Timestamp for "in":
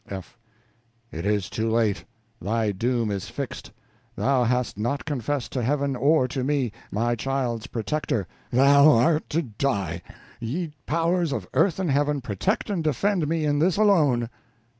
13.45-13.59